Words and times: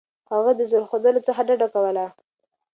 هغه 0.31 0.51
د 0.55 0.61
زور 0.69 0.83
ښودلو 0.89 1.21
څخه 1.27 1.41
ډډه 1.47 1.67
کوله. 1.73 2.05